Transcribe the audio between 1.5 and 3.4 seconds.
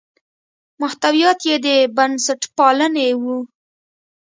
د بنسټپالنې وو.